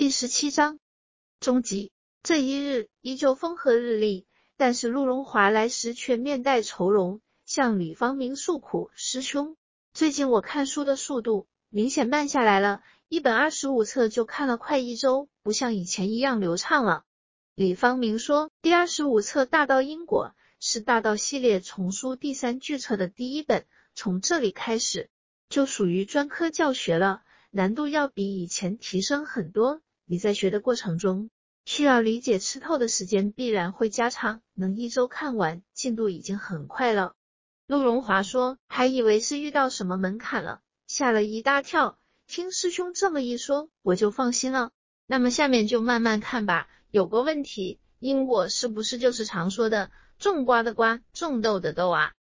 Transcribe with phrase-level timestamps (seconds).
[0.00, 0.78] 第十七章
[1.40, 1.92] 终极。
[2.22, 4.24] 这一日依旧风和日丽，
[4.56, 9.58] 但是陆荣华来时却面带愁容，向李方明诉苦：“师兄，
[9.92, 17.04] 最近我看书的速度明显慢下来了，一本二十五册就看了快一周，不像以前一样流畅了。”
[17.54, 20.28] 李方明说：“第二十五册《大道因果》
[20.60, 25.10] 是大道系列丛书第三巨册的第一本，从这里开始
[25.50, 29.82] 就属于专科教学了，难度要比以前提升很多。
[30.10, 31.30] 你在学的过程中，
[31.64, 37.14] 需要理解吃透的时间必然会加长，能一周看完，进度已经很快了。”
[37.68, 41.96] 陆荣华说：“还以为是遇到什么门槛了，吓了一大跳。
[42.26, 44.72] 听师兄这么一说，我就放心了。
[45.06, 46.68] 那么下面就慢慢看吧。
[46.90, 52.14] 有个问题，因果是不是就是常说的种瓜的瓜，种豆的豆啊？”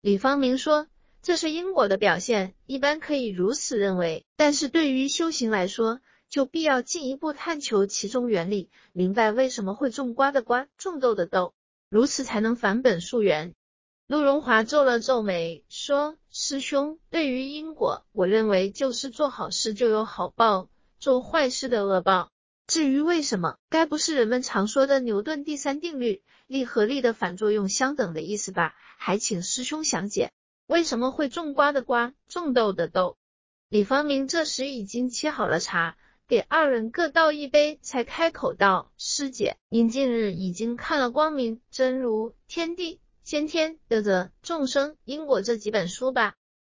[0.00, 0.86] 李方明说
[1.20, 4.24] ：“这是因果的表现，一般可以如此认为。
[4.34, 6.00] 但是对于修行来说，
[6.34, 11.54] 就必要进一步探求其中原理，明白为什么会种瓜的瓜，种豆的豆，
[11.88, 13.54] 如此才能返本溯源。
[14.08, 22.32] 陆荣华皱了皱眉，说：“师兄，对于因果，我认为就是做好事就有好报，做坏事的恶报。
[22.66, 28.74] 至于为什么，该不是人们常说的牛顿第三定律，力和力的反作用相等的意思吧？
[28.98, 30.32] 还请师兄详解，
[30.66, 33.16] 为什么会种瓜的瓜，种豆的豆？”
[33.70, 35.96] 李方明这时已经沏好了茶。
[36.26, 46.34] 给二人各倒一杯，才开口道：“师姐，您近日已经看了《光明真如天地先天德泽众生因果》这几本书吧？”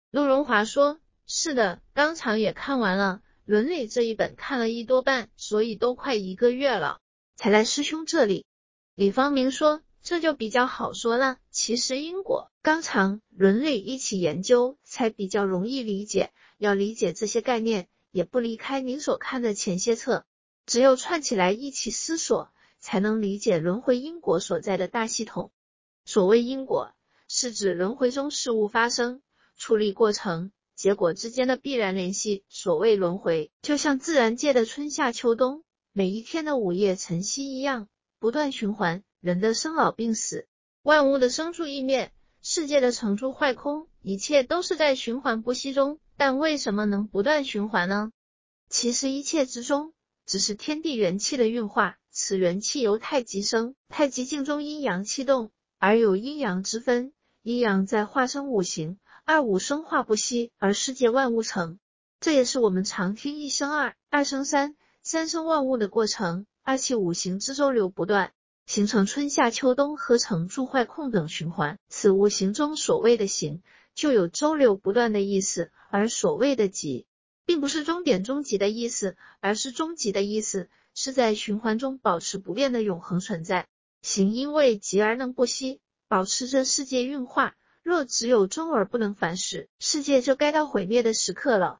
[0.09, 3.21] 陆荣华说：“是的，当场也看完了。
[3.45, 6.99] 伦理这一本看了一多半，所以都快一个月了，
[7.35, 8.45] 才来师兄这里。”
[8.95, 11.38] 李方明说：“这就比较好说了。
[11.51, 16.31] 其实因果、纲常、伦理一起研究，才比较容易理解。
[16.57, 20.23] 要理解这些概念。”也不离开您所看的前些册，
[20.66, 22.49] 只有串起来一起思索，
[22.80, 25.52] 才能理解轮回因果所在的大系统。
[26.05, 26.94] 所谓因果，
[27.27, 29.22] 是指轮回中事物发生、
[29.57, 32.45] 处理过程、结果之间的必然联系。
[32.47, 37.89] 所谓轮回，就像自然界的春夏秋冬，每一天的午夜晨曦一样，
[38.19, 39.03] 不断循环。
[39.19, 40.47] 人的生老病死，
[40.84, 46.00] 万物的生住异灭，世界的成住坏空，一切都是在循环不息中。
[46.18, 48.09] 但为什么能不断循环呢？
[48.78, 49.94] 其实一切之中，
[50.25, 51.96] 只是天地元气的运化。
[52.12, 57.13] 此元气由太极生，太极境中阴阳气动，而有阴阳之分。
[57.41, 61.80] 阴阳在化生五行，二五生化不息，而世界万物成。
[62.19, 66.46] 这也是我们常听一生二，二生三，三生万物的过程。
[66.62, 68.34] 二气五行之周流不断，
[68.66, 71.80] 形成春夏秋冬合成住坏空等循环。
[71.88, 73.63] 此五行中所谓的行。
[73.94, 77.07] 就有周流不断的意思，而所谓的极，
[77.45, 83.67] 并不是终点终极的意思，而是终极的意思，是在循环中保持不变的永恒存在。
[84.01, 87.56] 行因为极而能不息，保持着世界运化。
[87.83, 91.79] 若只有终而不能反始，世界就该到毁灭的时刻了。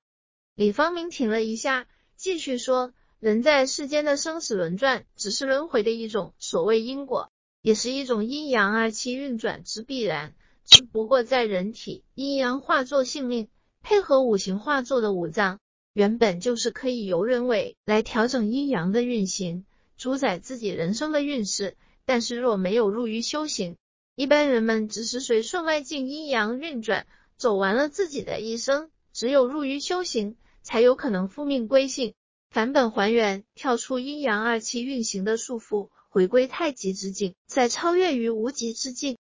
[0.54, 10.36] 李方明停了一下，继续说：人在世间的生死轮转，只是轮回的一种，所谓因果，也是一种阴阳二气运转之必然。
[10.64, 13.50] 只不过在人体阴阳化作性命，
[13.88, 15.60] 配合五行化作的五脏，
[15.94, 19.64] 原本就是可以由人为来调整阴阳的运行，
[19.96, 21.78] 主宰自己人生的运势。
[22.04, 23.78] 但是若没有入于修行，
[24.16, 27.06] 一般人们只是随顺外境阴阳运转，
[27.38, 28.90] 走完了自己的一生。
[29.14, 32.16] 只有入于修行，才有可能复命归性，
[32.50, 39.20] 返本还原，跳出阴阳二气运行的束缚，回归太极之境，再超越于无极之境。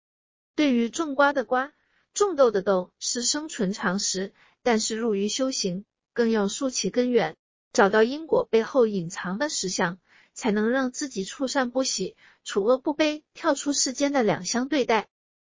[0.55, 1.71] 对于种瓜的瓜，
[2.15, 4.33] 种豆的豆是生存常识，
[4.65, 7.37] 但是入于修行，更要溯其根源，
[7.71, 9.99] 找到因果背后隐藏的实相，
[10.33, 15.07] 才能让自己处善不喜，处恶不悲，跳出世间的两相对待。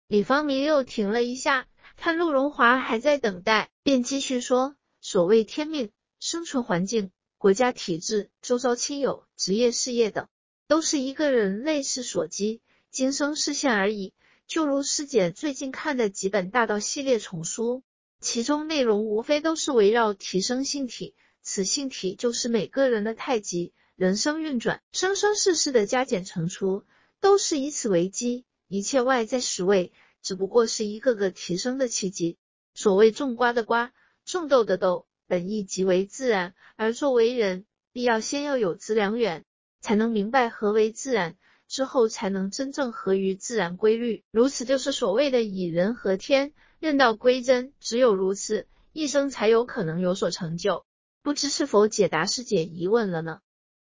[0.07, 10.27] 李方明又停了一下，看陆荣华还在等待，便继续说：所谓天命、生存环境、国家体制、周遭亲友、职业事业等，
[10.67, 14.11] 都是一个人类世所积，今生视线而已。
[14.47, 17.83] 就如师姐最近看的几本大道系列丛书，
[18.23, 26.85] 其中内容无非都是围绕提升性体，此性体就是每个人的太极，人生运转，生生世世的加减乘除，
[27.19, 29.91] 都是以此为基，一切外在实位，
[30.21, 32.37] 只不过是一个个提升的契机。
[32.73, 33.91] 所谓种瓜的瓜，
[34.23, 39.43] 种豆的豆，本意即为自然，而作为人，必要先要有资良缘，
[39.81, 41.35] 才能明白何为自然。
[41.67, 47.73] 之后才能真正合于自然规律，如此就是所谓的以人合天，任道归真。
[47.79, 50.85] 只有如此，一生才有可能有所成就。
[51.21, 53.39] 不知是否解答师姐疑问了呢？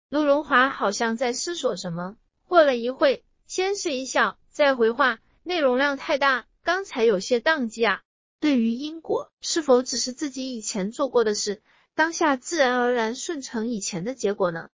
[0.08, 2.16] 陆荣华好像在思索什么，
[2.46, 8.02] 过了一会，先是一笑，再回话：“内容量太大，刚才有些宕机啊。
[8.40, 11.62] 对于因果，是否只是自己以前做过的事，
[11.94, 14.68] 当下自然而然顺承以前的结果呢？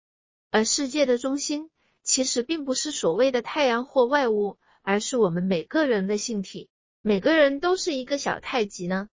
[0.51, 1.69] 而世界的中心，
[2.03, 6.69] 其实并不是所谓的太阳或外物，而是我们每个人的性体。
[7.01, 9.09] 每个人都是一个小太极呢。”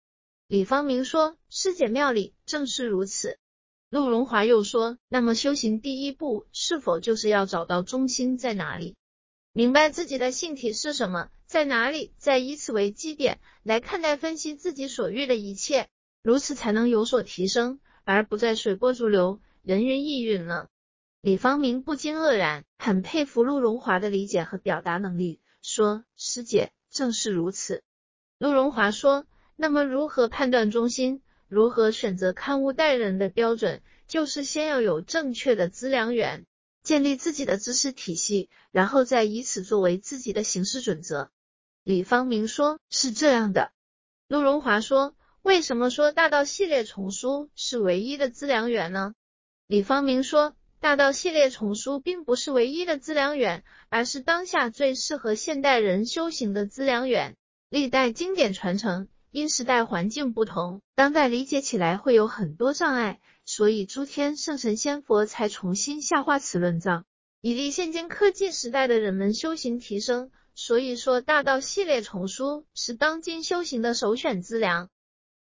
[0.47, 3.38] 李方明说：“师姐庙里，正是如此。”
[3.91, 8.95] 陆荣华又说：“那么修行第一步，是否就是要找到中心在哪里，
[9.53, 15.88] 明白自己的性体是什么，在哪里，再以此为基点来看待分析自己所遇的一切，
[16.24, 20.68] 如此才能有所提升，而不再随波逐流，人云亦云了。”
[21.21, 27.83] 李方明不禁愕然，很佩服陆荣华的理解和表达能力，说：“师姐，正是如此。”
[28.39, 29.25] 陆荣华说。
[29.62, 31.21] 那么，如何判断中心？
[31.50, 33.81] 如何选择看物待人的标准？
[34.07, 36.45] 就是先要有正确的资粮源，
[36.81, 41.30] 建立自己的知识体系，然后再以此作为自己的行事准则。
[41.83, 43.74] 李方明说：“是这样的。”
[44.30, 45.13] 陆荣华说
[45.44, 49.13] ：“为什么说大道系列丛书是唯一的资粮源呢？”
[49.68, 57.36] 李方明说：“大道系列丛书并不是唯一的资粮源，而是当下最适合现代人修行的资粮源。
[57.70, 67.06] 历代经典传承。”因时代环境不同，当代理解起来会有很多障碍，所以诸天圣神仙佛才重新下化此论藏，
[67.40, 70.31] 以利现今科技时代的人们修行提升。
[70.56, 74.90] 所以说，大道系列丛书是当今修行的首选资粮。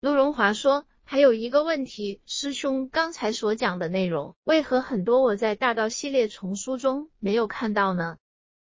[0.01, 8.17] 陆荣华说，还有一个问题，师兄刚才所讲的内容，为何很多我在大道系列丛书中没有看到呢？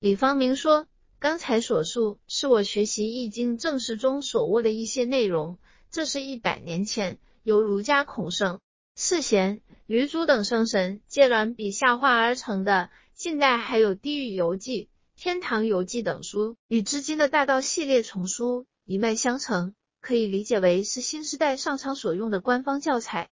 [0.01, 0.87] 李方明说。
[1.19, 5.59] 刚才所述是我学习《易经》正式中所悟的一些内容，
[5.89, 8.59] 这是一百年前由儒家孔圣、
[8.97, 12.91] 四贤、余祖等圣神借鸾笔下画而成的。
[13.15, 14.85] 近代还有《地狱游记》
[15.23, 23.31] 《天堂游记》等书，与至今的大道系列丛书一脉相承，可以理解为是新时代上苍所用的官方教材。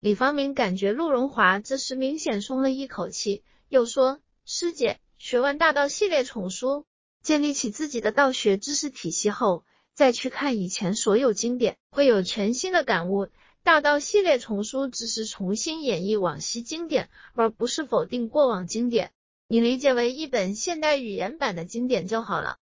[0.00, 6.84] 李方明感觉陆荣华这时明显松了一口气，又说：“师姐，学完大道系列丛书。”
[7.22, 13.28] 建立起自己的道学知识体系后，再去看以前所有经典，会有全新的感悟。
[13.64, 19.12] 大道系列丛书只是重新演绎往昔经典，而不是否定过往经典。
[19.46, 22.56] 你理解为一本现代语言版的经典就好了。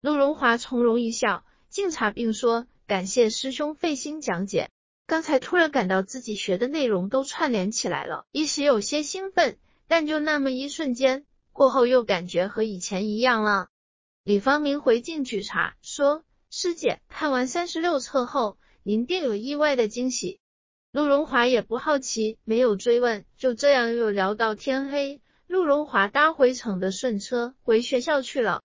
[0.00, 4.68] 陆荣华从容一笑，敬茶并说：“感谢师兄费心讲解。
[5.06, 13.68] 刚才突然感到自己学的内容都串联起来了，一时有些兴奋，但就那么一瞬间，过后又感觉和以前一样了。”
[14.26, 20.40] 李方明回敬举茶，说：“师姐看完三十六册后，您定有意外的惊喜。”
[20.90, 23.24] 陆荣华也不好奇，没有追问。
[23.36, 28.62] 就这样又聊到天黑，陆荣华搭回程的顺车回学校去了。